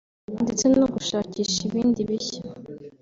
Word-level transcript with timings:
ndetse 0.43 0.65
no 0.77 0.85
gushakisha 0.93 1.59
ibindi 1.69 1.99
bishya 2.09 2.41